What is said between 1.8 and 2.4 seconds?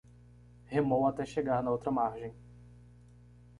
margem